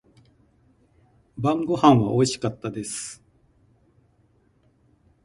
[1.37, 3.21] 晩御飯は美味しかったです。